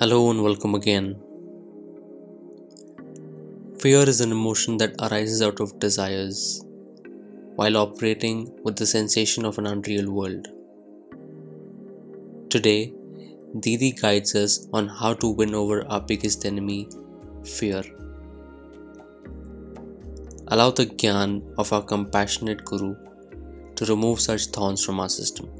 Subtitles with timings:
[0.00, 1.08] Hello and welcome again.
[3.80, 6.64] Fear is an emotion that arises out of desires
[7.56, 10.48] while operating with the sensation of an unreal world.
[12.48, 12.94] Today,
[13.58, 16.88] Didi guides us on how to win over our biggest enemy,
[17.44, 17.82] fear.
[20.48, 22.94] Allow the Gyan of our compassionate Guru
[23.74, 25.50] to remove such thorns from our system.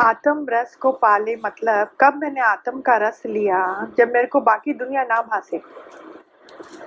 [0.00, 3.58] आत्म रस को पाले मतलब कब मैंने आत्म का रस लिया?
[3.98, 5.58] जब मेरे को बाकी दुनिया ना भासे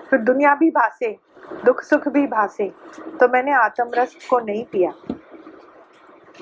[0.10, 1.16] फिर दुनिया भी भासे,
[1.66, 2.68] दुख सुख भी भासे
[3.20, 4.94] तो मैंने आत्म रस को नहीं पिया।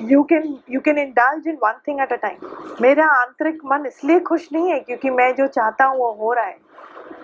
[0.01, 4.19] You can you can indulge in one thing at a time मेरा आंतरिक मन इसलिए
[4.19, 6.57] खुश नहीं है क्योंकि मैं जो चाहता हूँ वो हो रहा है।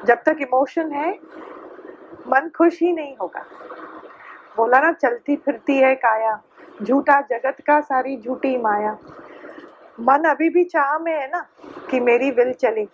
[0.06, 1.12] जब तक इमोशन है,
[2.28, 3.46] मन खुश ही नहीं होगा।
[4.58, 6.40] बोला ना, चलती फिरती है काया,
[6.84, 8.98] झूठा जगत का सारी झूठी माया।
[10.00, 11.46] मन अभी भी चाह में है ना
[11.90, 12.88] कि मेरी विल चले।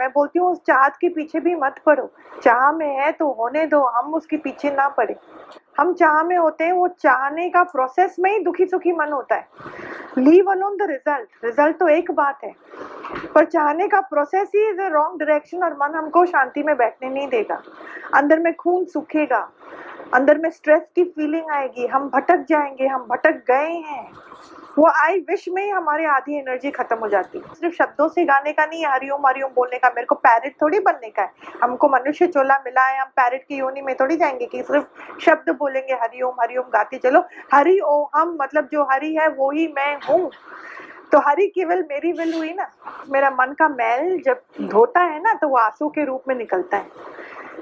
[0.00, 2.08] मैं बोलती हूँ, उस चाहत के पीछे भी मत पड़ो।
[2.42, 5.16] चाह में है तो होने दो, हम उसके पीछे ना पड़े।
[5.78, 9.34] हम चाह में होते हैं, वो चाहने का प्रोसेस में ही दुखी सुखी मन होता
[9.34, 9.48] है।
[10.18, 12.52] Leave alone the result result तो एक बात है,
[13.34, 17.10] पर चाहने का प्रोसेस ही इज़ ए रॉन्ग डायरेक्शन और मन हमको शांति में बैठने
[17.10, 17.62] नहीं देगा।
[18.14, 19.48] अंदर में खून सूखेगा।
[20.14, 24.12] अंदर में स्ट्रेस की फीलिंग आएगी। हम भटक जाएँगे, हम भटक गए हैं।
[24.78, 28.24] वो आई विश में ही हमारी आधी एनर्जी खत्म हो जाती है। सिर्फ़ शब्दों से
[28.24, 31.32] गाने का नहीं, हरिओम हरिओम बोलने का। मेरे को पैरेट थोड़ी बनने का है।
[31.62, 35.50] हमको मनुष्य चोला मिला है, हम पैरेट की योनि में थोड़ी जाएँगे कि सिर्फ़ शब्द
[35.50, 39.98] बोलेंगे, हरिओम हरिओम गाते चलो। हरि ओ हम मतलब जो हरि है, वो ही मैं
[40.08, 40.30] हूँ।
[41.12, 42.70] तो हरी की विल मेरी विल हुई ना।
[43.08, 46.76] मेरा मन का मैल जब धोता है ना तो वो आँसू के रूप में निकलता
[46.76, 46.86] है।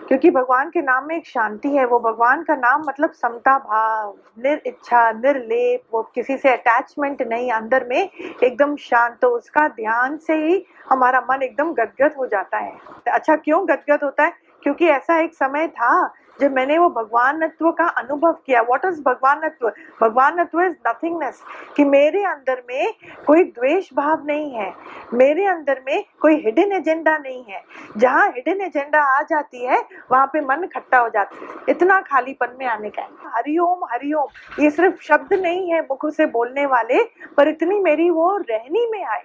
[0.08, 4.14] क्योंकि भगवान के नाम में एक शांति है, वो भगवान का नाम मतलब समता भाव,
[4.38, 8.10] निर इच्छा, निर्लेप, वो किसी से अटैचमेंट नहीं, अंदर में
[8.44, 12.72] एकदम शांत तो उसका ध्यान से ही हमारा मन एकदम गदगद हो जाता है।
[13.12, 14.32] अच्छा क्यों गदगद होता है?
[14.62, 19.68] क्योंकि ऐसा एक समय था जब मैंने वो भगवानत्व का अनुभव किया व्हाट इज़ भगवानत्व?
[20.00, 21.42] भगवानत्व इज़ नथिंगनेस
[21.76, 22.92] कि मेरे अंदर में
[23.26, 24.72] कोई द्वेष भाव नहीं है,
[25.14, 27.62] मेरे अंदर में कोई हिडन एजेंडा नहीं है।
[27.96, 29.82] जहाँ हिडन एजेंडा आ जाती है,
[30.12, 34.28] वहाँ पे मन खट्टा हो जाता है। इतना खालीपन में आने का हरिओम हरिओम,
[34.60, 37.02] ये सिर्फ़ शब्द नहीं है मुख से बोलने वाले,
[37.36, 39.22] पर इतनी मेरी वो रहनी में आई।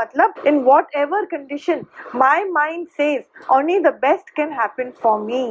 [0.00, 0.58] मतलब in
[0.96, 1.84] whatever condition
[2.14, 5.44] my mind says only the best can happen for me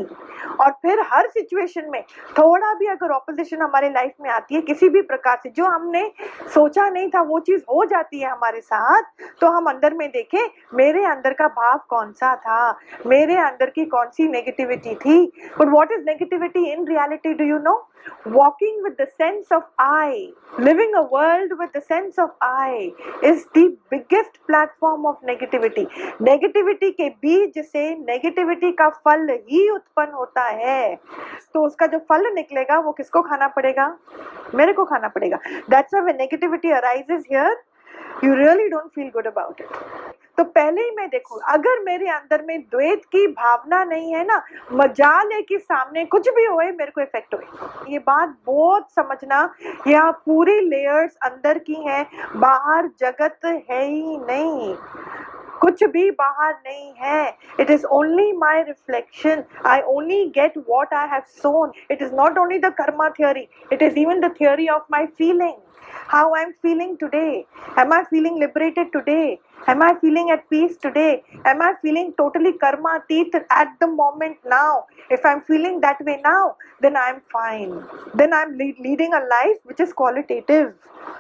[0.61, 2.01] और फिर हर सिचुएशन में
[2.39, 6.09] थोड़ा भी अगर ऑपोजिशन हमारे लाइफ में आती है किसी भी प्रकार से जो हमने
[6.53, 9.03] सोचा नहीं था वो चीज़ हो जाती है हमारे साथ
[9.41, 10.39] तो हम अंदर में देखें
[10.77, 12.77] मेरे अंदर का भाव कौन सा था?
[13.07, 15.25] मेरे अंदर की कौन सी नेगेटिविटी थी?
[15.59, 17.81] But what is negativity in reality do you know
[18.33, 22.91] walking with the sense of I, living a world with the sense of I
[23.23, 23.63] is the
[23.93, 25.87] biggest best platform of negativity
[26.21, 30.95] negativity के बीज से negativity का फल ही उत्पन्न होता है।
[31.53, 33.87] तो उसका जो फल निकलेगा, वो किसको खाना पड़ेगा?
[34.55, 35.37] मेरे को खाना पड़ेगा।
[35.69, 37.55] That's negativity arises here
[38.23, 39.67] you really don't feel good about it
[40.37, 44.41] तो पहले ही मैं देखू, अगर मेरे अंदर में द्वैत की भावना नहीं है ना,
[44.73, 49.49] मजाल है कि सामने कुछ भी होए मेरे को इफ़ेक्ट हुए ये बात बहुत समझना
[49.87, 54.75] यहाँ पूरी लेयर्स अंदर की हैं, बाहर जगत है ही नहीं।
[55.61, 61.07] कुछ भी बाहर नहीं है। It is only my reflection I only get what I
[61.09, 64.83] have sown it is not only the karma theory it is even the theory of
[64.91, 65.53] my feeling
[66.07, 67.45] how I'm feeling today.
[67.77, 69.39] Am I feeling liberated today?
[69.57, 71.23] Am I feeling at peace today?
[71.43, 74.85] Am I feeling totally karma teeth at the moment now?
[75.09, 77.83] If I'm feeling that way now, then I'm fine.
[78.13, 80.73] Then I'm le- leading a life which is qualitative.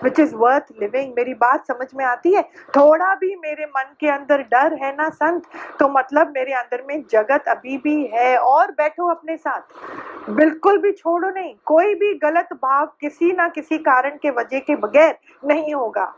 [0.03, 2.41] Which is worth living मेरी बात समझ में आती है
[2.75, 5.43] थोड़ा भी मेरे मन के अंदर डर है ना संत
[5.79, 10.91] तो मतलब मेरे अंदर में जगत अभी भी है और बैठो अपने साथ बिल्कुल भी
[10.91, 15.73] छोड़ो नहीं कोई भी गलत भाव किसी ना किसी कारण के वजह के बगैर नहीं
[15.73, 16.13] होगा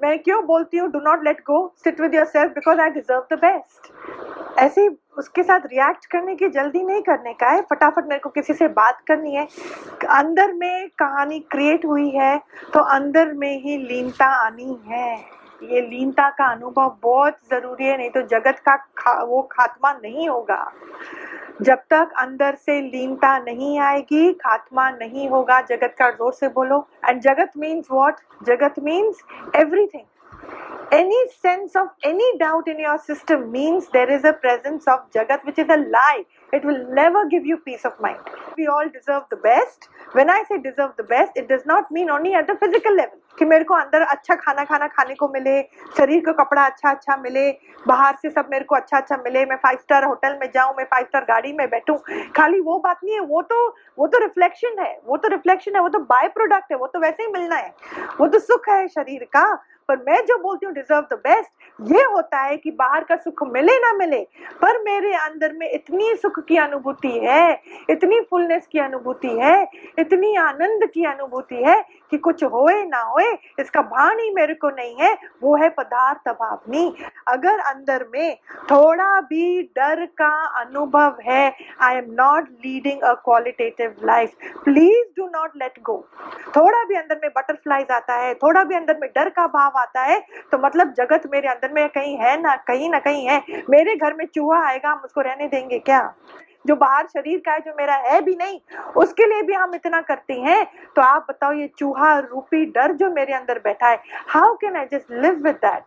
[0.00, 3.38] मैं क्यों बोलती हूँ do not let go sit with yourself because I deserve the
[3.40, 3.92] best
[4.58, 4.88] ऐसे
[5.18, 8.68] उसके साथ रिएक्ट करने की जल्दी नहीं करने का है। फटाफट मेरे को किसी से
[8.70, 9.46] बात करनी है।
[10.10, 12.36] अंदर में कहानी क्रिएट हुई है
[12.72, 15.14] तो अंदर में ही लीनता आनी है।
[15.62, 20.28] ये लीनता का अनुभव बहुत ज़रूरी है नहीं तो जगत का खा, वो खात्मा नहीं
[20.28, 20.72] होगा।
[21.62, 26.86] जब तक अंदर से लीनता नहीं आएगी, खात्मा नहीं होगा, जगत का ज़ोर से बोलो।
[27.08, 29.22] And jagat means what jagat means
[29.56, 30.02] everything
[30.92, 35.42] any sense of any doubt in your system means there is a presence of jagat
[35.46, 38.18] which is a life it will never give you peace of mind.
[38.56, 39.88] We all deserve the best.
[40.12, 43.18] When i say deserve the best, it does not mean only at the physical level
[43.38, 45.62] कि मेरे को अंदर अच्छा खाना खाना खाने को मिले,
[45.96, 47.50] शरीर को कपड़ा अच्छा अच्छा मिले,
[47.88, 50.84] बाहर से सब मेरे को अच्छा अच्छा मिले, मैं फाइव स्टार होटल में जाऊँ, मैं
[50.84, 51.96] फाइव स्टार गाड़ी में बैठूं।
[52.36, 53.66] खाली वो बात नहीं है, वो तो
[53.98, 57.00] वो तो रिफ्लेक्शन है, वो तो रिफ्लेक्शन है, वो तो बाय प्रोडक्ट है, वो तो
[57.00, 57.74] वैसे ही मिलना है।
[58.20, 59.44] वो तो सुख है शरीर का
[59.88, 63.42] पर मैं जो बोलती हूँ डिजर्व द बेस्ट ये होता है कि बाहर का सुख
[63.52, 64.20] मिले ना मिले,
[64.62, 67.60] पर मेरे अंदर में इतनी सुख की अनुभूति है,
[67.90, 69.66] इतनी फुलनेस की अनुभूति है,
[69.98, 74.70] इतनी आनंद की अनुभूति है कि कुछ होए ना होए, इसका भान ही मेरे को
[74.70, 76.94] नहीं है, वो है पदार्थ अभावनी
[77.28, 78.36] अगर अंदर में
[78.70, 81.46] थोड़ा भी डर का अनुभव है
[81.82, 84.32] I am not leading a qualitative life
[84.64, 85.96] please do not let go
[86.56, 90.02] थोड़ा भी अंदर में बटरफ्लाईज आता है, थोड़ा भी अंदर में डर का भाव आता
[90.02, 90.20] है
[90.52, 94.14] तो मतलब जगत मेरे अंदर में कहीं है ना, कहीं ना कहीं है। मेरे घर
[94.14, 96.14] में चूहा आएगा, हम उसको रहने देंगे क्या?
[96.66, 98.60] जो बाहर शरीर का है, जो मेरा है भी नहीं,
[98.96, 100.66] उसके लिए भी हम इतना करते हैं।
[100.96, 104.86] तो आप बताओ, ये चूहा रूपी डर जो मेरे अंदर बैठा है how can I
[104.92, 105.82] just live with that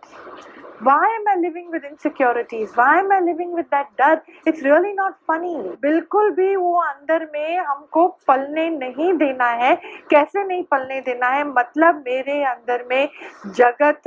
[0.83, 2.69] why am i living with insecurities?
[2.75, 4.21] Why am i living with that डर?
[4.45, 5.57] It's really not funny.
[5.81, 9.75] बिल्कुल भी वो अंदर में हमको पलने नहीं देना है।
[10.09, 11.43] कैसे नहीं पलने देना है?
[11.43, 13.09] मतलब मेरे अंदर में
[13.47, 14.01] जगत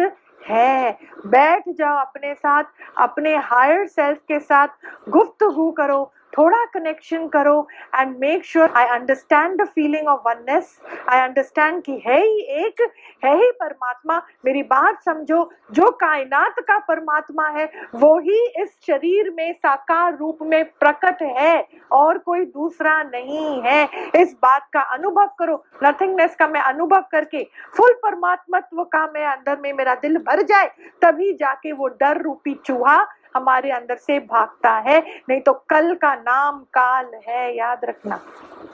[0.48, 2.64] है। बैठ जाओ अपने साथ,
[2.98, 4.68] अपने हायर सेल्फ के साथ,
[5.08, 10.78] गुफ्तगु करो। थोड़ा कनेक्शन करो and make sure I understand the feeling of oneness
[11.08, 12.80] I understand कि है ही एक,
[13.24, 17.64] है ही परमात्मा। मेरी बात समझो, जो कायनात का परमात्मा है,
[17.94, 23.84] वो ही इस शरीर में साकार रूप में प्रकट है और कोई दूसरा नहीं है।
[24.16, 27.46] इस बात का अनुभव करो। नथिंगनेस का मैं अनुभव करके
[27.76, 30.66] फुल परमात्मत्व का मैं अंदर में मेरा दिल भर जाए,
[31.02, 33.02] तभी जाके वो डर रूपी चूहा
[33.34, 34.98] हमारे अंदर से भागता है।
[35.28, 38.20] नहीं तो कल का नाम काल है, याद रखना।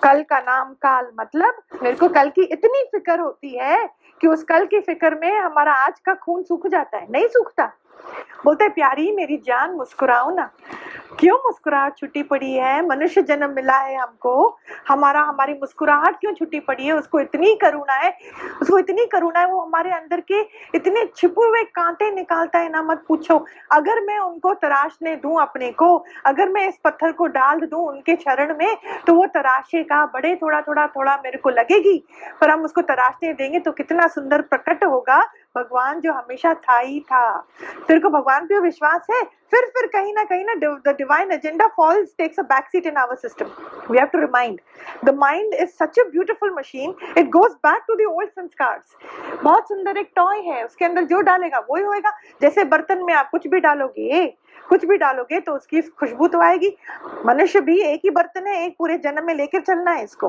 [0.02, 3.86] कल का नाम काल मतलब मेरे को कल की इतनी फ़िक्र होती है
[4.20, 7.72] कि उस कल की फ़िक्र में हमारा आज का खून सूख जाता है, नहीं सूखता।
[8.44, 10.50] बोलते प्यारी मेरी जान, मुस्कुराओ ना।
[11.12, 12.86] क्यों मुस्कुराहट छुट्टी पड़ी है?
[12.86, 14.58] मनुष्य जन्म मिला है हमको।
[14.88, 16.92] हमारा, हमारी मुस्कुराहट क्यों छुट्टी पड़ी है?
[16.92, 18.10] उसको इतनी करुणा है,
[18.62, 20.40] उसको इतनी करुणा है, वो हमारे अंदर के
[20.74, 23.38] इतने छिपे हुए कांटे निकालता है ना, मत पूछो।
[23.72, 28.16] अगर मैं उनको तराशने दूँ अपने को, अगर मैं इस पत्थर को डाल दूँ उनके
[28.16, 28.76] चरण में
[29.06, 31.96] तो वो तराशे का बड़े थोड़ा थोड़ा थोड़ा मेरे को लगेगी।
[32.40, 35.18] पर हम उसको तराशने देंगे तो कितना सुंदर प्रकट होगा।
[35.56, 37.26] भगवान जो हमेशा था ही था।
[37.88, 39.22] तेरे को भगवान पे विश्वास है?
[39.50, 42.96] फिर फिर कहीं ना कहीं ना the divine agenda falls takes a back seat in
[42.96, 43.50] our system
[43.90, 44.60] we have to remind
[45.04, 48.96] the mind is such a beautiful machine it goes back to the old sanskars
[49.42, 52.10] बहुत सुंदर एक टॉय है, उसके अंदर जो डालेगा, वही होएगा।
[52.40, 54.24] जैसे बर्तन में आप कुछ भी डालोगे
[54.68, 56.76] कुछ भी डालोगे तो उसकी खुशबू तो आएगी।
[57.26, 60.28] मनुष्य भी एक ही बर्तन है, एक पूरे जन्म में लेकर चलना है इसको।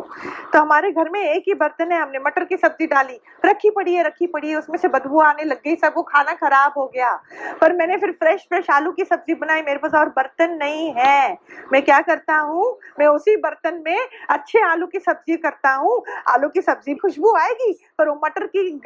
[0.54, 3.94] तो हमारे घर में एक ही बर्तन है, हमने मटर की सब्ज़ी डाली। रखी पड़ी
[3.94, 7.13] है, रखी पड़ी है, उसमें से बदबू आने लग गई सबको खाना खराब हो गया।
[7.62, 11.38] पर मैंने फिर फ्रेश फ्रेश आलू की सब्ज़ी बनाई, मेरे पास और बर्तन नहीं है।
[11.72, 12.78] मैं क्या करता हूँ?
[13.00, 17.72] मैं उसी बर्तन में अच्छे आलू की सब्ज़ी करता हूँ। आलू की सब्ज़ी खुशबू आएगी,
[17.98, 18.80] पर वो मटर की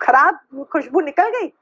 [0.00, 0.38] खराब
[0.72, 1.52] खुशबू निकल गई।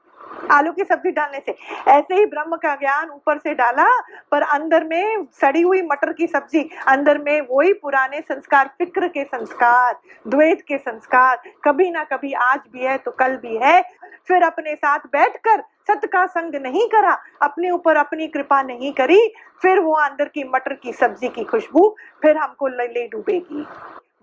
[0.51, 1.55] आलू की सब्ज़ी डालने से।
[1.87, 3.87] ऐसे ही ब्रह्म का ज्ञान ऊपर से डाला,
[4.31, 9.23] पर अंदर में सड़ी हुई मटर की सब्ज़ी, अंदर में वही पुराने संस्कार, फ़िक्र के
[9.23, 9.95] संस्कार,
[10.27, 13.81] द्वैत के संस्कार, कभी ना कभी आज भी है तो कल भी है।
[14.27, 19.27] फिर अपने साथ बैठकर सत का संग नहीं करा, अपने ऊपर अपनी कृपा नहीं करी,
[19.61, 23.65] फिर वो अंदर की मटर की सब्ज़ी की खुशबू, फिर हमको ले डूबेगी।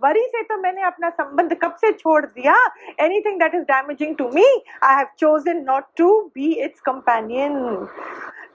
[0.02, 2.54] वरी से तो मैंने अपना संबंध कब से छोड़ दिया?
[3.00, 4.44] Anything that is damaging to me
[4.82, 7.56] I have chosen not to be its companion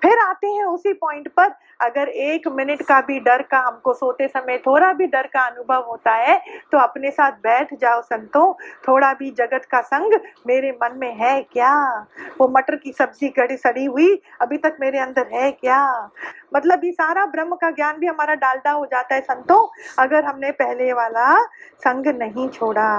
[0.01, 4.27] फिर आते हैं उसी पॉइंट पर। अगर एक मिनट का भी डर का हमको सोते
[4.27, 6.37] समय थोड़ा भी डर का अनुभव होता है
[6.71, 8.53] तो अपने साथ बैठ जाओ संतों।
[8.87, 10.13] थोड़ा भी जगत का संग
[10.47, 11.73] मेरे मन में है क्या?
[12.39, 16.09] वो मटर की सब्ज़ी गड़ी सड़ी हुई अभी तक मेरे अंदर है क्या?
[16.55, 19.67] मतलब ये सारा ब्रह्म का ज्ञान भी हमारा डालडा हो जाता है संतों,
[19.99, 21.35] अगर हमने पहले वाला
[21.79, 22.89] संग नहीं छोड़ा।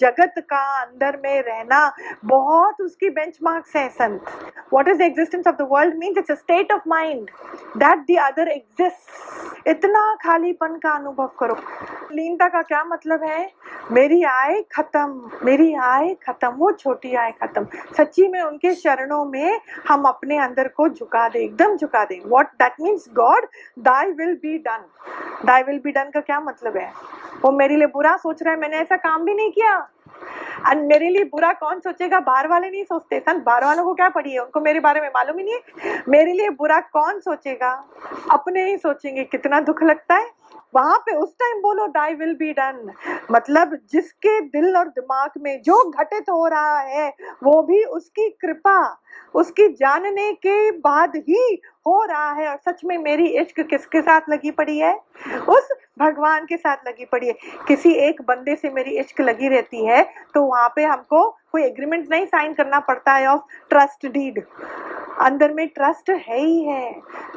[0.00, 1.92] जगत का अंदर में रहना
[2.24, 4.24] बहुत उसकी बेंचमार्क्स है संत।
[4.72, 7.30] What is the existence of the world means it's a state of mind
[7.76, 11.56] that the other exist इतना खालीपन का अनुभव करो।
[12.12, 13.50] लीनता का क्या मतलब है?
[13.92, 19.60] मेरी आय खत्म, मेरी आय खत्म, वो छोटी आय खत्म। सच्ची में उनके चरणों में
[19.88, 23.46] हम अपने अंदर को झुका दे, एकदम झुका दे। What that means God
[23.78, 24.84] thy will be done
[25.46, 26.92] thy will be done का क्या मतलब है?
[27.44, 29.88] वो मेरे लिए बुरा सोच रहा है, मैंने ऐसा काम भी नहीं किया।
[30.68, 32.20] एंड मेरे लिए बुरा कौन सोचेगा?
[32.20, 34.38] बाहर वाले नहीं सोचते। सन, बाहर वालों को क्या पड़ी है?
[34.38, 37.72] उनको मेरे बारे में मालूम ही नहीं है। मेरे लिए बुरा कौन सोचेगा?
[38.30, 40.40] अपने ही सोचेंगे। कितना दुख लगता है।
[40.74, 42.92] वहाँ पे उस टाइम बोलो दाई विल बी डन
[43.30, 47.08] मतलब जिसके दिल और दिमाग में जो घटित हो रहा है,
[47.42, 49.00] वो भी उसकी कृपा,
[49.34, 54.28] उसकी जानने के बाद ही हो रहा है और सच में मेरी इश्क किसके साथ
[54.30, 54.94] लगी पड़ी है?
[55.48, 55.68] उस
[55.98, 57.34] भगवान के साथ लगी पड़ी है।
[57.68, 60.02] किसी एक बंदे से मेरी इश्क लगी रहती है
[60.34, 64.42] तो वहाँ पे हमको कोई एग्रीमेंट नहीं साइन करना पड़ता है ऑफ़ ट्रस्ट डीड
[65.20, 66.92] अंदर में ट्रस्ट है ही है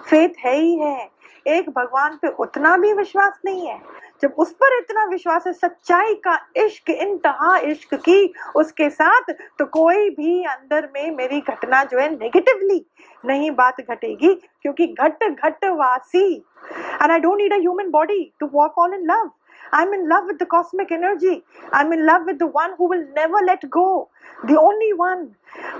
[0.10, 1.10] फेथ है ही है।
[1.48, 3.80] एक भगवान पे उतना भी विश्वास नहीं है।
[4.24, 9.66] जब उस पर इतना विश्वास है, सच्चाई का इश्क, इंतहा इश्क की उसके साथ तो
[9.74, 12.86] कोई भी अंदर में मेरी घटना जो है नेगेटिवली
[13.24, 18.50] नहीं बात घटेगी, क्योंकि घट घट वासी and I don't need a human body to
[18.54, 19.30] walk on in love
[19.74, 21.44] I'm in love with the cosmic energy.
[21.72, 24.10] I'm in love with the one who will never let go.
[24.44, 25.24] The only one.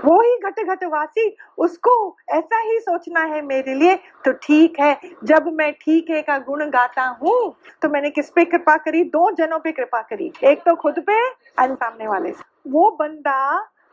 [0.04, 1.94] वो ही घट घटवासी उसको
[2.32, 6.64] ऐसा ही सोचना है मेरे लिए तो ठीक है जब मैं ठीक है का गुण
[6.70, 7.36] गाता हूँ
[7.82, 11.18] तो मैंने किस पे कृपा करी दो जनों पे कृपा करी एक तो खुद पे
[11.62, 13.40] और सामने वाले से वो बंदा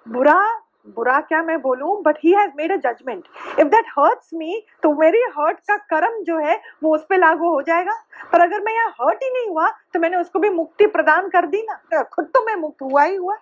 [0.06, 0.40] बुरा
[0.86, 2.02] बुरा क्या मैं बोलूँ?
[2.04, 3.24] But he has made a judgement
[3.60, 7.50] if that hurts me तो मेरी हर्ट का कर्म जो है, वो उस पर लागू
[7.50, 7.94] हो जाएगा।
[8.32, 11.46] पर अगर मैं यहाँ हर्ट ही नहीं हुआ तो मैंने उसको भी मुक्ति प्रदान कर
[11.48, 13.38] दी ना। खुद तो मैं मुक्त हुआ ही हुआ।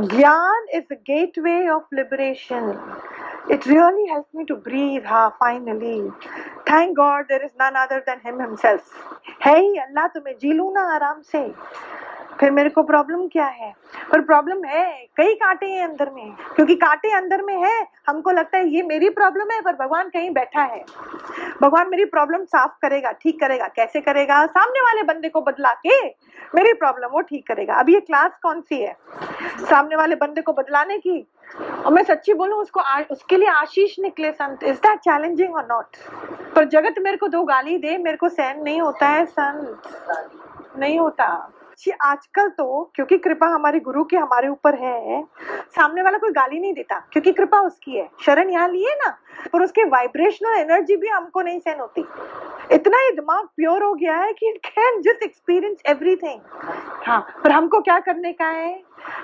[0.00, 0.94] Gyan is
[1.38, 2.74] gateway of liberation
[3.50, 5.92] it really helped me to breathe ha finally.
[6.66, 8.90] Thank god there is none other than him himself.
[9.44, 11.40] है ही अल्लाह तो जी लू ना आराम से।
[12.40, 13.72] फिर मेरे को प्रॉब्लम क्या है?
[14.10, 14.84] पर प्रॉब्लम है
[15.16, 19.08] कई कांटे हैं अंदर में क्योंकि कांटे अंदर में है हमको लगता है ये मेरी
[19.10, 20.84] प्रॉब्लम है पर भगवान कहीं बैठा है।
[21.62, 24.44] भगवान मेरी प्रॉब्लम साफ़ करेगा ठीक करेगा कैसे करेगा?
[24.46, 25.98] सामने वाले बंदे को बदला के
[26.54, 28.96] मेरी प्रॉब्लम वो ठीक करेगा। अब ये क्लास कौन सी है?
[29.60, 31.26] सामने वाले बंदे को बदलाने की?
[31.86, 35.66] और मैं सच्ची बोलूँ उसको आ, उसके लिए आशीष निकले संत। इज़ दैट चैलेंजिंग और
[35.70, 35.96] नॉट
[36.54, 40.98] पर जगत मेरे को दो गाली दे मेरे को सहन नहीं होता है संत। नहीं
[40.98, 41.28] होता।
[41.80, 45.22] जी आजकल तो क्योंकि कृपा हमारे गुरु की हमारे ऊपर है,
[45.68, 49.10] सामने वाला कोई गाली नहीं देता, क्योंकि कृपा उसकी है। शरण यहाँ लिए ना,
[49.52, 52.04] पर उसके वाइब्रेशनल एनर्जी भी हमको नहीं सहन होती।
[52.72, 56.40] इतना ही दिमाग प्योर हो गया है कि it can just experience everything
[57.06, 58.80] हाँ पर हमको क्या करने का है?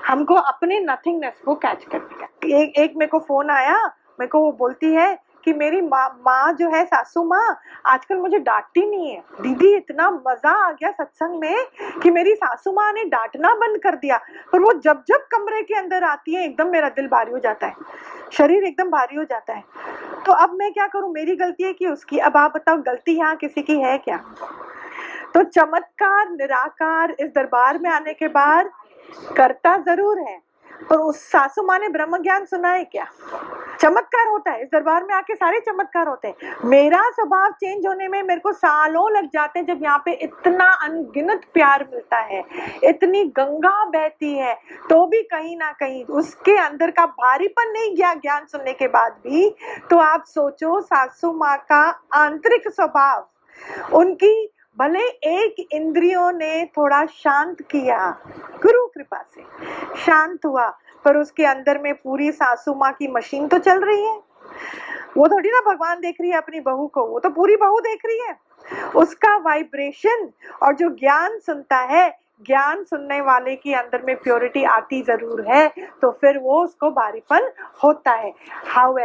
[0.07, 3.75] हमको अपने नथिंगनेस को कैच करने का एक एक मेरे को फ़ोन आया,
[4.19, 5.13] मेरे को वो बोलती है
[5.45, 10.09] कि मेरी माँ माँ जो है, सासू माँ, आजकल मुझे डांटती नहीं है। दीदी, इतना
[10.09, 11.65] मज़ा आ गया सत्संग में
[12.03, 14.17] कि मेरी सासू माँ ने डांटना बंद कर दिया।
[14.53, 17.67] पर वो जब जब कमरे के अंदर आती है, एकदम मेरा दिल भारी हो जाता
[17.67, 17.75] है।
[18.31, 19.63] शरीर एकदम भारी हो जाता है।
[20.25, 21.11] तो अब मैं क्या करूँ?
[21.13, 22.17] मेरी गलती है कि उसकी?
[22.17, 24.17] अब आप बताओ, गलती यहाँ किसी की है क्या?
[25.33, 28.71] तो चमत्कार, निराकार इस दरबार में आने के बाद
[29.37, 30.44] करता ज़रूर है।
[30.89, 33.05] पर उस सासू माँ ने ब्रह्म ज्ञान सुना है क्या?
[33.79, 38.07] चमत्कार होता है। इस दरबार में आके सारे चमत्कार होते हैं। मेरा स्वभाव चेंज होने
[38.07, 42.43] में मेरे को सालों लग जाते हैं जब यहाँ पे इतना अनगिनत प्यार मिलता है।
[42.83, 44.53] इतनी गंगा बहती है।
[44.89, 49.15] तो भी कहीं ना कहीं उसके अंदर का भारीपन नहीं गया ज्ञान सुनने के बाद
[49.23, 49.49] भी।
[49.89, 53.27] तो आप सोचो, सासू माँ का आंतरिक स्वभाव,
[53.93, 58.09] उनकी भले एक इंद्रियों ने थोड़ा शांत किया,
[58.63, 59.43] गुरु कृपा से।
[60.01, 60.67] शांत हुआ,
[61.05, 64.19] पर उसके अंदर में पूरी सासू माँ की मशीन तो चल रही है।
[65.17, 68.05] वो थोड़ी ना भगवान देख रही है अपनी बहू को, वो तो पूरी बहू देख
[68.05, 68.35] रही है।
[68.95, 70.29] उसका वाइब्रेशन
[70.63, 72.09] और जो ज्ञान सुनता है,
[72.47, 75.67] ज्ञान सुनने वाले की अंदर में प्योरिटी आती ज़रूर है
[76.01, 77.51] तो फिर वो उसको भारीपन
[77.83, 78.33] होता है।
[78.67, 78.97] हाउ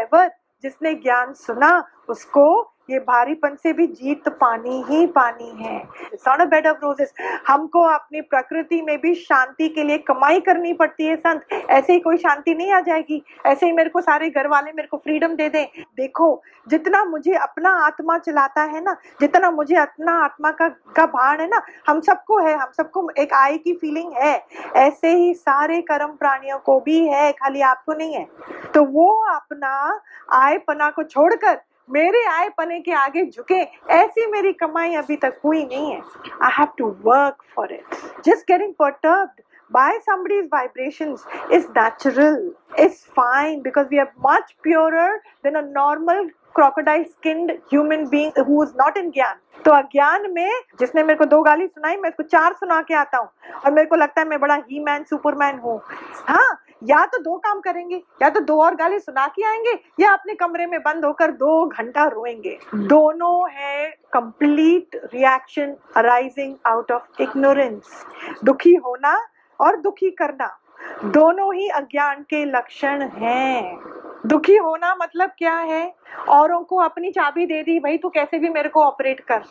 [0.64, 6.66] जिसने ज्ञान सुना, उसको ये भारीपन से भी जीत पानी ही पानी है। नॉट बेड
[6.66, 7.14] ऑफ़ रोजेस
[7.48, 12.00] हमको अपनी प्रकृति में भी शांति के लिए कमाई करनी पड़ती है संत। ऐसे ही
[12.00, 15.34] कोई शांति नहीं आ जाएगी। ऐसे ही मेरे को सारे घर वाले मेरे को फ्रीडम
[15.34, 15.66] दे दें।
[15.96, 21.40] देखो, जितना मुझे अपना आत्मा चलाता है ना, जितना मुझे अपना आत्मा का का भाण
[21.40, 25.80] है ना, हम सबको है, हम सबको एक आय की फीलिंग है। ऐसे ही सारे
[25.80, 28.26] कर्म प्राणियों को भी है, खाली आपको नहीं है।
[28.74, 30.00] तो वो अपना
[30.32, 31.60] आय पना को छोड़कर
[31.92, 33.60] मेरे आए पने के आगे झुके
[33.94, 36.00] ऐसी मेरी कमाई अभी तक हुई नहीं है
[36.42, 37.94] I have to work for it
[38.24, 42.38] just getting perturbed by somebody's vibrations is natural
[42.78, 45.10] is fine because we are much purer
[45.44, 50.50] than a normal crocodile skinned human being who is not in ज्ञान तो अज्ञान में
[50.80, 53.28] जिसने मेरे को दो गाली सुनाई मैं इसको चार सुना के आता हूँ
[53.64, 55.80] और मेरे को लगता है मैं बड़ा ही मैन सुपरमैन हूँ
[56.28, 56.50] हाँ
[56.82, 60.34] या तो दो काम करेंगे या तो दो और गाली सुना के आएँगे या अपने
[60.34, 68.04] कमरे में बंद होकर दो घंटा रोएँगे। दोनों है complete reaction arising out of ignorance
[68.44, 69.16] दुखी होना
[69.60, 70.56] और दुखी करना।
[71.04, 73.78] दोनों ही अज्ञान के लक्षण हैं।
[74.26, 75.94] दुखी होना मतलब क्या है?
[76.28, 79.42] औरों को अपनी चाबी दे दी भाई तू कैसे भी मेरे को ऑपरेट कर।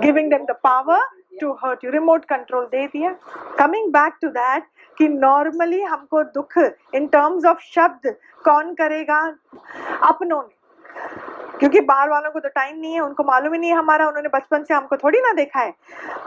[0.00, 1.00] Giving them the power
[1.40, 3.10] to hurt you remote control दे दिया।
[3.58, 4.64] कमिंग बैक टू दैट
[4.98, 6.58] कि नॉर्मली हमको दुख
[6.94, 9.20] इन टर्म्स ऑफ़ शब्द कौन करेगा?
[10.02, 11.29] अपनों ने।
[11.60, 14.28] क्योंकि बाहर वालों को तो टाइम नहीं है, उनको मालूम ही नहीं है हमारा, उन्होंने
[14.28, 15.74] बचपन से हमको थोड़ी ना देखा है।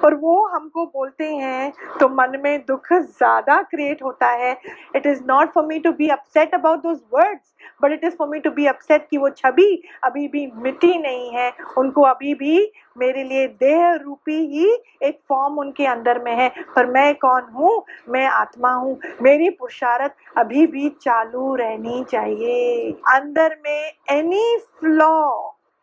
[0.01, 4.57] पर वो हमको बोलते हैं तो मन में दुख ज़्यादा क्रिएट होता है।
[4.95, 7.51] It is not for me to be upset about those words
[7.83, 11.29] but it is for me to be upset कि वो छवि अभी भी मिट्टी नहीं
[11.31, 14.67] है। उनको अभी भी मेरे लिए देह रूपी ही
[15.03, 17.83] एक फॉर्म उनके अंदर में है। पर मैं कौन हूँ?
[18.09, 25.22] मैं आत्मा हूँ। मेरी पुरुषारत अभी भी चालू रहनी चाहिए। अंदर में any flaw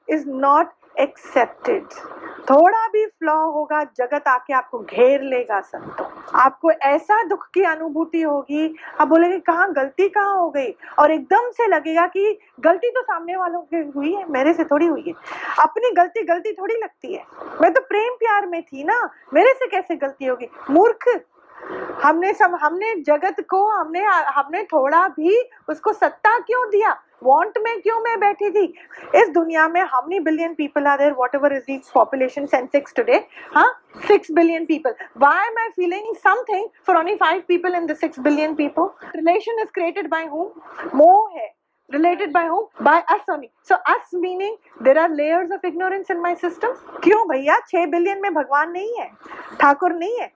[0.09, 0.69] is not
[0.99, 1.85] accepted
[2.41, 8.23] थोड़ा भी फ्लॉ होगा, जगत आके आपको घेर लेगा संतो। आपको ऐसा दुख की अनुभूति
[8.23, 10.75] होगी, आप बोलेंगे, कहाँ गलती कहाँ हो गई?
[10.99, 14.87] और एकदम से लगेगा कि गलती तो सामने वालों की हुई है, मेरे से थोड़ी
[14.87, 15.13] हुई है।
[15.61, 17.25] अपनी गलती गलती थोड़ी लगती है।
[17.63, 20.49] मैं तो प्रेम प्यार में थी ना, मेरे से कैसे गलती होगी?
[20.71, 21.21] मूर्ख!
[22.03, 26.97] हमने सब हमने जगत को, हमने हमने थोड़ा भी उसको सत्ता क्यों दिया?
[27.25, 28.65] वांट में क्यों मैं बैठी थी
[29.21, 33.25] इस दुनिया में how many billion people are there whatever is the population census today
[33.55, 33.71] हाँ
[34.09, 38.21] 6 billion people why am i feeling something for only 5 people in the 6
[38.27, 41.49] billion people relation is created by whom मोह है
[41.91, 46.23] related by whom by us only so, us meaning there are layers of ignorance in
[46.23, 46.77] my system?
[47.03, 47.59] क्यों भैया?
[47.69, 49.11] 6 billion में भगवान नहीं है,
[49.61, 50.31] ठाकुर नहीं है।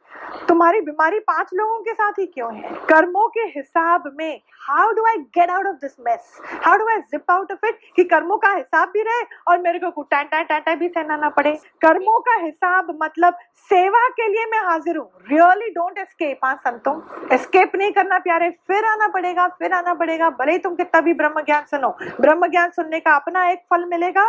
[0.49, 2.71] तुम्हारी बीमारी पाँच लोगों के साथ ही क्यों है?
[2.89, 6.99] कर्मों के हिसाब में। How do I get out of this mess how do I
[7.01, 10.75] zip out of it कि कर्मों का हिसाब भी रहे और मेरे को टाटा टाटा
[10.75, 11.53] भी सहना ना पड़े।
[11.83, 13.39] कर्मों का हिसाब मतलब
[13.71, 16.95] सेवा के लिए मैं हाजिर हूँ। रियली डोंट एस्केप हाँ संतों।
[17.35, 21.15] एस्केप नहीं करना प्यारे, फिर आना पड़ेगा, फिर आना पड़ेगा। भले ही तुम कितना भी
[21.15, 21.91] ब्रह्म ज्ञान सुनो।
[22.21, 24.25] ब्रह्म ज्ञान सुनने का अपना एक फल मिलेगा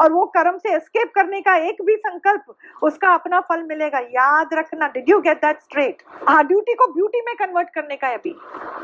[0.00, 2.44] और वो कर्म से एस्केप करने का एक भी संकल्प,
[2.82, 7.20] उसका अपना फल मिलेगा। याद रखना did you get that straight हाँ ड्यूटी को ब्यूटी
[7.20, 8.34] में कन्वर्ट करने का है अभी।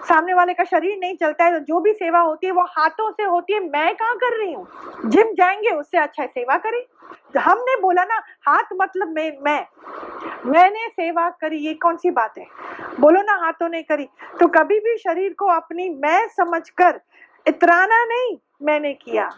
[0.09, 3.11] सामने वाले का शरीर नहीं चलता है तो जो भी सेवा होती है, वो हाथों
[3.11, 4.67] से होती है। मैं कहाँ कर रही हूँ?
[5.07, 6.83] जिम जाएँगे, उससे अच्छा सेवा करें।
[7.41, 9.67] हमने बोला ना, हाथ मतलब मैं मैं।
[10.47, 12.47] मैंने सेवा करी, ये कौन सी बात है?
[13.01, 14.09] बोलो ना, हाथों ने करी।
[14.41, 17.01] तो कभी भी शरीर को अपनी मैं समझकर,
[17.47, 19.29] इतराना नहीं। मैंने किया।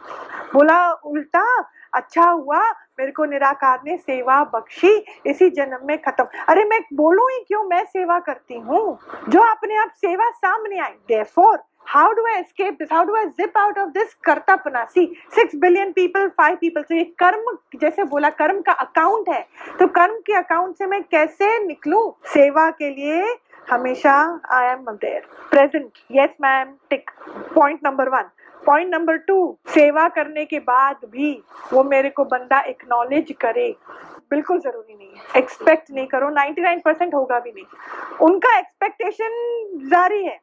[0.55, 1.47] बोला उल्टा
[1.95, 2.61] अच्छा हुआ
[2.99, 7.63] मेरे को निराकार ने सेवा बख्शी इसी जन्म में खत्म। अरे मैं बोलू ही क्यों?
[7.69, 12.79] मैं सेवा करती हूँ। जो अपने आप सेवा सामने आई therefore how do I escape
[12.79, 12.89] this?
[12.91, 14.81] How do I zip out of this कर्तापना?
[14.89, 16.85] See, six billion people, five people.
[16.89, 19.41] So ये कर्म जैसे बोला कर्म का अकाउंट है।
[19.79, 22.11] तो कर्म के अकाउंट से मैं कैसे निकलूं?
[22.33, 23.37] सेवा के लिए
[23.71, 24.17] हमेशा
[24.53, 27.11] I am there present yes ma'am tick
[27.55, 28.29] point number one
[28.67, 29.37] point number two
[29.69, 31.33] सेवा करने के बाद भी
[31.73, 33.69] वो मेरे को बंदा एक्नॉलेज करे।
[34.31, 37.65] बिल्कुल ज़रूरी नहीं है। एक्सपेक्ट नहीं करो। 99 परसेंट होगा भी नहीं।
[38.27, 39.31] उनका एक्सपेक्टेशन
[39.91, 40.39] जारी है।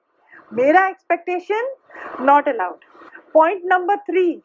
[0.53, 1.73] मेरा expectation
[2.21, 2.85] not allowed
[3.33, 4.41] point number three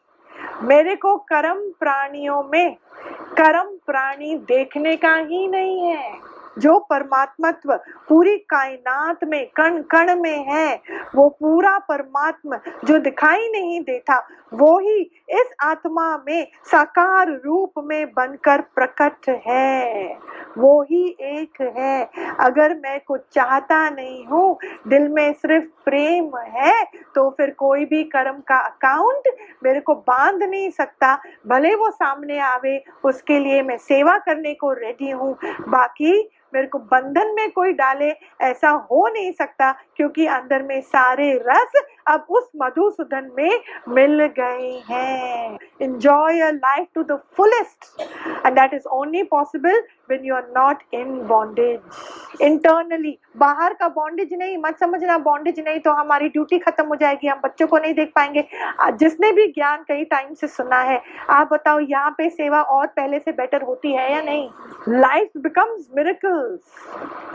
[0.63, 2.75] मेरे को कर्म प्राणियों में
[3.37, 6.11] कर्म प्राणी देखने का ही नहीं है।
[6.59, 7.73] जो परमात्मत्व
[8.09, 10.81] पूरी कायनात में, कण कण में है,
[11.15, 14.17] वो पूरा परमात्मा जो दिखाई नहीं देता,
[14.53, 20.17] वो ही इस आत्मा में साकार रूप में बनकर प्रकट है।
[20.57, 26.83] वो ही एक है। अगर मैं कुछ चाहता नहीं हूँ, दिल में सिर्फ़ प्रेम है
[27.15, 29.29] तो फिर कोई भी कर्म का अकाउंट
[29.63, 31.15] मेरे को बाँध नहीं सकता।
[31.47, 35.35] भले वो सामने आवे, उसके लिए मैं सेवा करने को रेडी हूँ।
[35.69, 41.33] बाकी मेरे को बंधन में कोई डाले, ऐसा हो नहीं सकता क्योंकि अंदर में सारे
[41.47, 43.59] रस अब उस मधुसूदन में
[43.89, 47.89] मिल गए हैं। Enjoy your life to the fullest
[48.43, 51.81] and that is only possible when you are not in bondage.
[52.41, 57.27] Internally, बाहर का बॉन्डेज नहीं, मत समझना बॉन्डेज नहीं तो हमारी ड्यूटी खत्म हो जाएगी,
[57.27, 58.45] हम बच्चों को नहीं देख पाएँगे।
[58.97, 63.19] जिसने भी ज्ञान कई टाइम से सुना है, आप बताओ यहाँ पे सेवा और पहले
[63.19, 64.49] से बेटर होती है या नहीं?
[64.89, 66.38] Life becomes miracles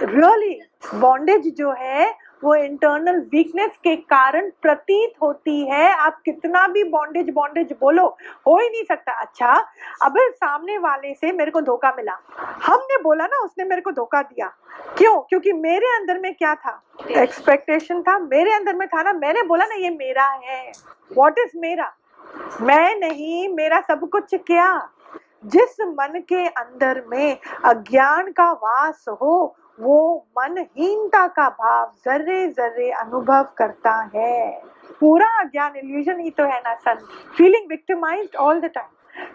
[0.03, 0.61] really
[0.95, 7.31] bondage जो है, वो इंटरनल वीकनेस के कारण प्रतीत होती है। आप कितना भी बॉन्डेज
[7.31, 8.07] बॉन्डेज बोलो,
[8.47, 9.67] हो ही नहीं सकता। अच्छा
[10.03, 12.13] अब सामने वाले से मेरे को धोखा मिला।
[12.67, 14.53] हमने बोला ना, उसने मेरे को धोखा दिया।
[14.99, 15.21] क्यों?
[15.21, 16.83] क्योंकि मेरे अंदर में क्या था?
[17.11, 20.73] एक्सपेक्टेशन था। मेरे अंदर में था ना, मैंने बोला ना, ये मेरा है।
[21.17, 21.93] वॉट इज़ मेरा?
[22.61, 24.91] मैं नहीं, मेरा सब कुछ क्या?
[25.45, 32.91] जिस मन के अंदर में अज्ञान का वास हो, वो मनहीनता का भाव जर्रे जर्रे
[32.91, 34.51] अनुभव करता है।
[35.01, 38.89] पूरा अज्ञान इल्यूजन ही तो है ना son feeling victimised all the time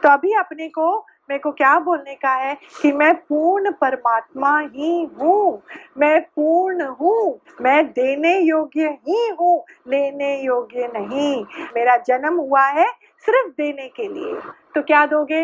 [0.03, 0.97] तो अभी अपने को,
[1.29, 5.61] मेरे को क्या बोलने का है कि मैं पूर्ण परमात्मा ही हूँ।
[5.97, 11.43] मैं पूर्ण हूँ। मैं देने योग्य ही हूँ। लेने योग्य नहीं।
[11.75, 12.85] मेरा जन्म हुआ है
[13.23, 14.33] सिर्फ़ देने के लिए।
[14.75, 15.43] तो क्या दोगे?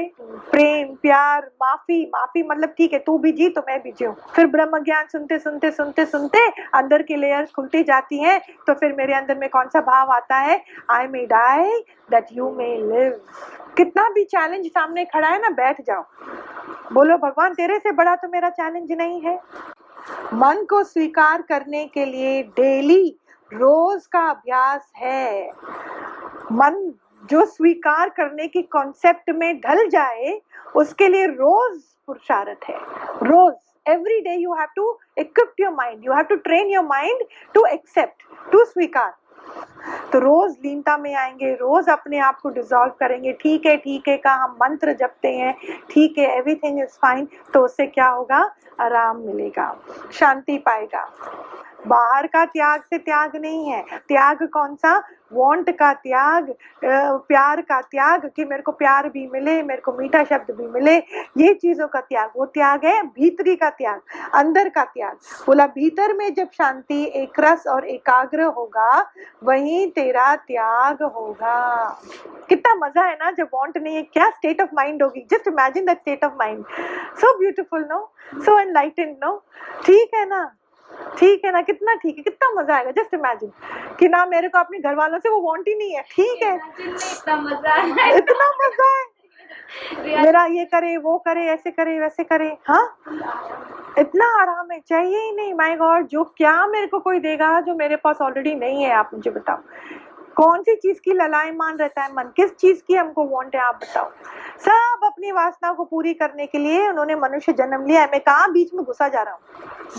[0.52, 4.48] प्रेम, प्यार, माफ़ी माफ़ी मतलब ठीक है, तू भी जी तो मैं भी जीऊँ। फिर
[4.48, 9.14] ब्रह्म ज्ञान सुनते सुनते सुनते सुनते अंदर की लेयर्स खुलती जाती हैं तो फिर मेरे
[9.14, 10.62] अंदर में कौन सा भाव आता है?
[10.92, 11.80] I may die
[12.12, 13.20] that you may live
[13.78, 16.04] कितना भी चैलेंज सामने खड़ा है ना, बैठ जाओ।
[16.94, 19.36] बोलो, भगवान, तेरे से बड़ा तो मेरा चैलेंज नहीं है।
[20.34, 23.08] मन को स्वीकार करने के लिए डेली
[23.52, 25.50] रोज का अभ्यास है।
[26.52, 26.94] मन
[27.30, 30.40] जो स्वीकार करने की कॉन्सेप्ट में ढल जाए,
[30.76, 32.78] उसके लिए रोज पुरुषार्थ है।
[33.24, 33.54] रोज,
[33.86, 34.84] every day you have to
[35.18, 37.20] equip your mind, you have to train your mind
[37.56, 39.14] to accept, to स्वीकार।
[40.12, 44.18] तो रोज लीनता में आएँगे, रोज अपने आप को डिजोल्व करेंगे। ठीक है ठीक है
[44.18, 45.54] का हम मंत्र जपते हैं,
[45.90, 48.40] ठीक है एवरीथिंग इज़ फाइन तो उससे क्या होगा?
[48.80, 49.70] आराम मिलेगा,
[50.14, 51.06] शांति पाएगा।
[51.88, 54.98] बाहर का त्याग से त्याग नहीं है। त्याग कौन सा?
[55.34, 56.50] वांट का त्याग
[56.84, 60.96] प्यार का त्याग कि मेरे को प्यार भी मिले, मेरे को मीठा शब्द भी मिले।
[61.38, 64.02] ये चीज़ों का त्याग, वो त्याग है भीतरी का त्याग,
[64.34, 69.12] अंदर का त्याग। बोला, भीतर में जब शांति, एक रस और एकाग्र होगा,
[69.44, 71.86] वही तेरा त्याग होगा।
[72.50, 75.26] कितना मज़ा है ना, जब वांट नहीं है, क्या स्टेट ऑफ़ माइंड होगी?
[75.32, 76.64] Just imagine that state of mind
[77.16, 78.00] so beautiful no
[78.36, 79.38] so enlightened no
[79.86, 80.46] ठीक है ना?
[81.18, 81.62] ठीक है ना?
[81.62, 82.24] कितना ठीक है?
[82.24, 82.92] कितना मज़ा आएगा?
[82.92, 83.52] जस्ट इमेजिन
[84.00, 86.56] कि ना मेरे को अपने घर वालों से वो वांट ही नहीं है। ठीक है?
[86.56, 89.04] इतना मज़ा है इतना मज़ा है।
[90.16, 92.86] मेरा ये करे वो करे ऐसे करे वैसे करे। हाँ?
[94.00, 97.76] इतना आराम है। चाहिए ही नहीं। माय गॉड जो क्या मेरे को कोई देगा जो
[97.76, 99.58] मेरे पास ऑलरेडी नहीं है आप मुझे बताओ।
[100.36, 103.62] कौन सी चीज़ की ललाई मान रहता है, मन किस चीज़ की हमको वांट है,
[103.62, 104.12] आप बताओ।
[104.60, 108.48] सब अपनी वासना को पूरी करने के लिए उन्होंने मनुष्य जन्म लिया है। मैं कहा
[108.48, 109.42] बीच में घुसा जा रहा हूँ?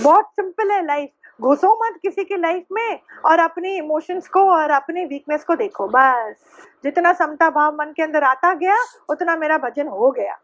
[0.03, 1.09] बहुत सिंपल है लाइफ
[1.41, 5.89] घुसो मत किसी की लाइफ में और अपने इमोशंस को और अपने वीकनेस को देखो।
[5.89, 6.35] बस।
[6.85, 8.77] जितना समता भाव मन के अंदर आता गया,
[9.09, 10.37] उतना मेरा भजन हो गया।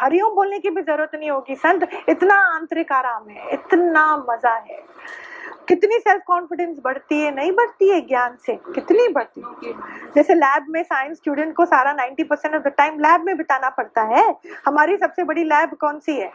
[0.00, 4.82] हरिओम बोलने की भी ज़रूरत नहीं होगी, संत। इतना आंतरिक आराम है, इतना मज़ा है।
[5.70, 7.34] कितनी सेल्फ कॉन्फिडेंस बढ़ती है?
[7.34, 9.72] नहीं बढ़ती है ज्ञान से, कितनी बढ़ती है?
[10.14, 13.68] जैसे लैब में साइंस स्टूडेंट को सारा 90 percent of the time lab में बिताना
[13.70, 14.34] पड़ता है।
[14.66, 16.32] हमारी सबसे बड़ी लैब कौन सी है?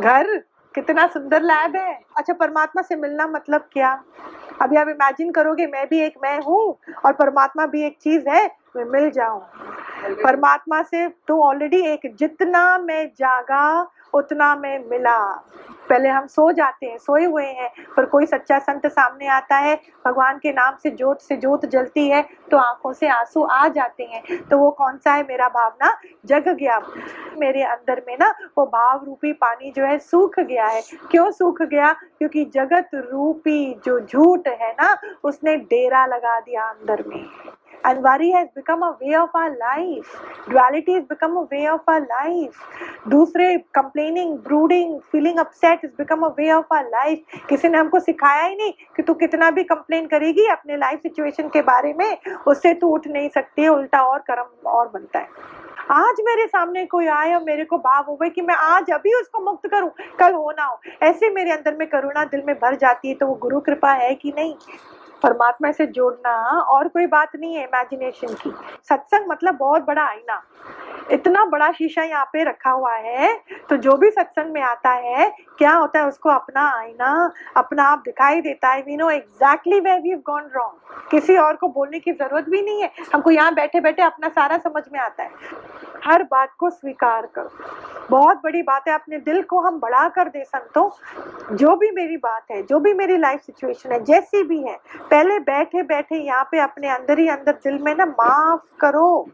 [0.00, 4.02] घर। कितना सुंदर लैब है। अच्छा परमात्मा से मिलना मतलब क्या?
[4.62, 8.50] अभी आप इमेजिन करोगे, मैं भी एक मैं हूँ और परमात्मा भी एक चीज़ है,
[8.76, 9.42] मैं मिल जाऊँ।
[10.02, 15.18] परमात्मा से तो ऑलरेडी एक जितना मैं जागा, उतना मैं मिला।
[15.88, 19.74] पहले हम सो जाते हैं, सोए हुए हैं, पर कोई सच्चा संत सामने आता है,
[20.06, 24.04] भगवान के नाम से जोत से जोत जलती है तो आँखों से आँसू आ जाते
[24.04, 25.22] हैं। तो वो कौन सा है?
[25.22, 26.78] मेरा भावना जग गया।
[27.38, 31.62] मेरे अंदर में ना वो भाव रूपी पानी जो है सूख गया है। क्यों सूख
[31.62, 31.92] गया?
[31.92, 37.24] क्योंकि जगत रूपी जो झूठ है ना, उसने डेरा लगा दिया अंदर में।
[37.84, 40.08] And worry has become a way of our life.
[40.48, 42.56] Duality has become a way of our life.
[43.08, 47.18] दूसरे complaining, brooding, feeling upset has become a way of our life.
[47.48, 51.48] किसी ने हमको सिखाया ही नहीं कि तू कितना भी कंप्लेन करेगी अपने लाइफ सिचुएशन
[51.48, 52.16] के बारे में
[52.48, 55.58] उससे तू उठ नहीं सकती है उल्टा और कर्म और बनता है
[55.90, 59.12] आज मेरे सामने कोई आए और मेरे को भाव हो गए कि मैं आज अभी
[59.20, 62.76] उसको मुक्त करूँ, कल हो ना हो। ऐसे मेरे अंदर में करुणा दिल में भर
[62.76, 64.54] जाती है तो वो गुरु कृपा है कि नहीं?
[65.22, 68.52] परमात्मा से जोड़ना और कोई बात नहीं है इमेजिनेशन की।
[68.88, 70.42] सत्संग मतलब बहुत बड़ा आईना।
[71.12, 73.34] इतना बड़ा शीशा यहाँ पे रखा हुआ है
[73.70, 75.28] तो जो भी सत्संग में आता है,
[75.58, 79.98] क्या होता है उसको अपना आईना, अपना आप दिखाई देता है we know exactly way
[80.00, 83.80] we gone wrong किसी और को बोलने की ज़रूरत भी नहीं है। हमको यहाँ बैठे
[83.80, 85.30] बैठे अपना सारा समझ में आता है।
[86.06, 87.50] हर बात को स्वीकार करो।
[88.10, 90.90] बहुत बड़ी बात है, अपने दिल को हम बढ़ा कर दे संतों।
[91.56, 94.78] जो भी मेरी बात है, जो भी मेरी लाइफ सिचुएशन है, जैसी भी है,
[95.10, 99.28] पहले बैठे बैठे यहाँ पे अपने अंदर ही अंदर दिल में ना माफ़ करो।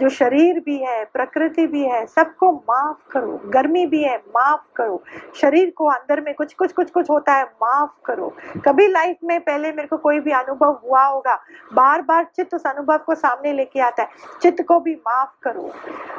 [0.00, 5.02] जो शरीर भी है, प्रकृति भी है, सबको माफ़ करो। गर्मी भी है, माफ़ करो।
[5.34, 9.40] शरीर को अंदर में कुछ कुछ कुछ कुछ होता है, माफ़ करो। कभी लाइफ में
[9.40, 13.52] पहले मेरे को कोई भी अनुभव हुआ होगा बार बार चित्त उस अनुभव को सामने
[13.52, 14.08] लेके आता है।
[14.42, 15.70] चित्त को भी माफ़ करो।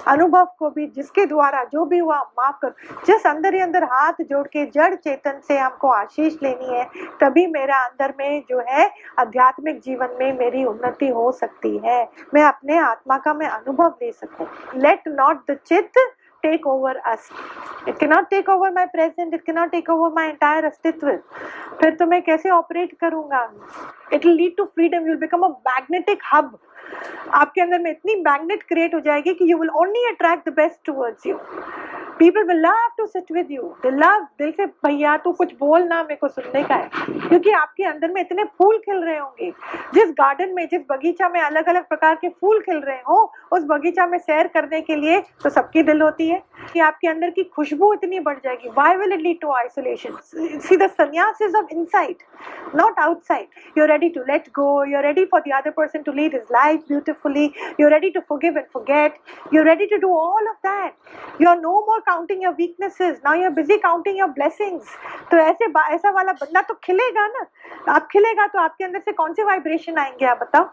[0.08, 4.14] अनुभव को भी, जिसके द्वारा जो भी हुआ, माफ़ करो। जिस अंदर ही अंदर हाथ
[4.22, 6.90] जोड़ के, जड़ चेतन से हमको आशीष लेनी है,
[7.22, 12.44] तभी मेरा अंदर में जो है, आध्यात्मिक जीवन में मेरी उन्नति हो सकती है। मैं
[12.44, 14.50] अपने आत्मा का, मैं अनुभव दे सको
[14.80, 16.00] let not the chitta
[16.44, 17.30] take over us.
[17.88, 19.34] It cannot take over my present.
[19.34, 21.12] It cannot take over my entire अस्तित्व
[21.82, 23.42] फिर तो मैं कैसे ऑपरेट करूँगा
[24.14, 26.58] it will lead to freedom you will become a magnetic hub
[27.36, 30.80] आपके अंदर में इतनी मैग्नेट क्रिएट हो जाएगी कि you will only attract the best
[30.86, 31.38] towards you
[32.20, 35.84] people will love to sit with you they love दिल से, भैया, तू कुछ बोल
[35.84, 36.90] ना मेरे को सुनने का है.
[37.10, 39.52] क्योंकि आपके अंदर में इतने फूल खिल रहे होंगे।
[39.94, 43.64] जिस गार्डन में, जिस बगीचा में अलग अलग प्रकार के फूल खिल रहे हो, उस
[43.64, 47.44] बगीचा में सैर करने के लिए तो सबकी दिल होती है। कि आपके अंदर की
[47.44, 50.10] खुशबू इतनी बढ़ जाएगी। Why will it lead to isolation
[50.60, 52.16] see the sannyas is of inside
[52.76, 53.48] not outside.
[53.78, 54.66] You're ready to let go.
[54.92, 57.46] You're ready for the other person to lead his life beautifully.
[57.80, 59.12] You're ready to forgive and forget.
[59.54, 60.92] You're ready to do all of that.
[61.40, 61.76] You're no
[62.08, 64.96] counting your weaknesses now you are busy counting your blessings
[65.32, 67.46] तो ऐसे ऐसा वाला बंदा तो खिलेगा ना।
[67.90, 70.64] आप खिलेगा तो आपके अंदर से कौन से वाइब्रेशन आएँगे, आप बताओ?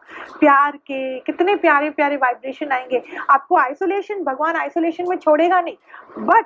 [0.41, 5.77] प्यार के, कितने प्यारे प्यारे वाइब्रेशन आएँगे। आपको आइसोलेशन भगवान आइसोलेशन में छोड़ेगा नहीं।
[6.19, 6.45] But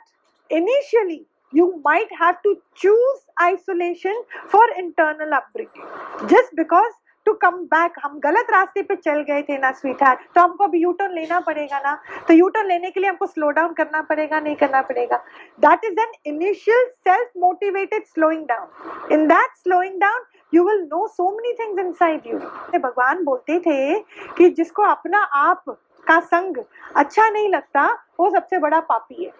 [0.50, 4.22] initially you might have to choose isolation
[4.52, 6.92] for internal upbringing just because
[7.28, 10.64] to come back हम गलत रास्ते पे चल गए थे ना स्वीट हार्ट तो हमको
[10.64, 11.94] अभी यू टर्न लेना पड़ेगा ना।
[12.28, 15.16] तो यू टर्न लेने के लिए हमको स्लो डाउन करना पड़ेगा, नहीं करना पड़ेगा।
[15.60, 21.06] That is an initial self motivated slowing down in that slowing down you will know
[21.08, 22.38] so many things inside you
[22.78, 23.98] भगवान बोलते थे
[24.38, 25.64] कि जिसको अपना आप
[26.06, 26.64] का संग
[26.96, 27.86] अच्छा नहीं लगता
[28.18, 29.30] वो सबसे बड़ा पापी है।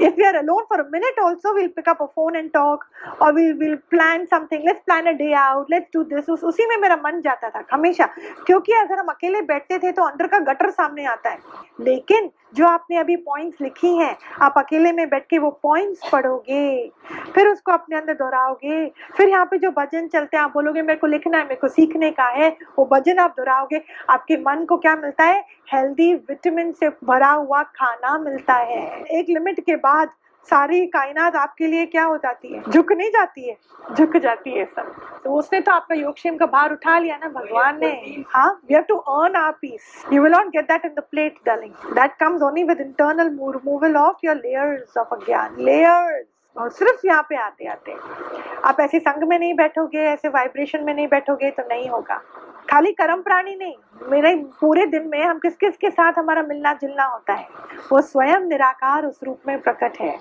[0.00, 2.84] If we are alone for minute also will pick up a phone and talk
[3.22, 6.76] और we will plan something let's plan a day out let's do this उसी में
[6.76, 8.08] मेरा मन जाता था हमेशा।
[8.46, 11.38] क्योंकि अगर हम अकेले बैठते थे तो अंदर का गटर सामने आता है।
[11.80, 16.88] लेकिन जो आपने अभी पॉइंट्स लिखी हैं, आप अकेले में बैठ के वो पॉइंट्स पढ़ोगे,
[17.34, 20.98] फिर उसको अपने अंदर दोहराओगे, फिर यहाँ पे जो भजन चलते हैं, आप बोलोगे, मेरे
[20.98, 22.48] को लिखना है, मेरे को सीखने का है,
[22.78, 25.44] वो भजन आप दोहराओगे, आपके मन को क्या मिलता है?
[25.72, 28.86] हेल्दी विटामिन से भरा हुआ खाना मिलता है।
[29.18, 30.10] एक लिमिट के बाद
[30.48, 32.62] सारी कायनात आपके लिए क्या हो जाती है?
[32.70, 33.56] झुक नहीं जाती है?
[33.94, 37.78] झुक जाती है सब। तो उसने तो आपका योगक्षेम का भार उठा लिया ना, भगवान
[37.80, 37.90] ने।
[38.28, 41.38] हाँ we have to earn our peace you will not get that in the plate
[41.46, 47.06] darling that comes only with internal removal of your layers of अज्ञान लेयर्स और सिर्फ़
[47.06, 47.96] यहाँ पे आते आते
[48.64, 52.20] आप ऐसे संग में नहीं बैठोगे, ऐसे वाइब्रेशन में नहीं बैठोगे तो नहीं होगा।
[52.68, 53.74] खाली कर्म प्राणी नहीं,
[54.10, 57.46] मेरे पूरे दिन में हम किस किस के साथ हमारा मिलना जुलना होता है?
[57.92, 60.16] वो स्वयं निराकार उस रूप में प्रकट है।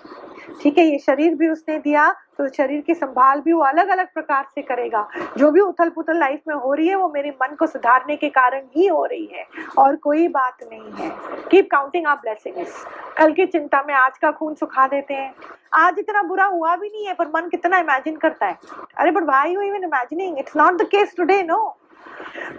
[0.62, 4.14] ठीक है, ये शरीर भी उसने दिया तो शरीर की संभाल भी वो अलग अलग
[4.14, 5.08] प्रकार से करेगा।
[5.38, 8.30] जो भी उथल पुथल लाइफ में हो रही है, वो मेरे मन को सुधारने के
[8.30, 9.46] कारण ही हो रही है।
[9.78, 11.12] और कोई बात नहीं है।
[11.52, 12.84] कीप काउंटिंग आप ब्लेसिंग्स
[13.18, 15.34] कल की चिंता में आज का खून सुखा देते हैं।
[15.74, 18.58] आज इतना बुरा हुआ भी नहीं है, पर मन कितना इमेजिन करता है।
[18.98, 21.78] अरे but why you even imagining it's not the case today no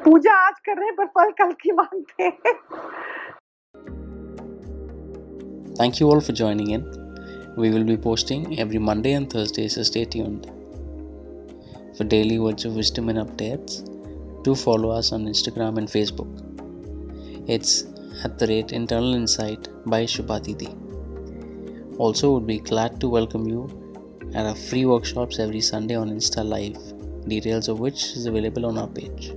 [0.04, 2.54] पूजा आज कर रहे हैं पर फल कल की मांगते हैं
[5.78, 6.86] Thank you all for joining in.
[7.56, 10.48] We will be posting every Monday and Thursday, so stay tuned.
[11.98, 13.78] For daily words of wisdom and updates,
[14.42, 16.32] do follow us on Instagram and Facebook.
[17.46, 17.84] It's
[18.24, 20.70] at the rate Internal Insight by Shubhatiti.
[21.98, 23.62] Also, would be glad to welcome you
[24.34, 26.78] at our free workshops every Sunday on Insta Live,
[27.28, 29.32] details of which is available on our page.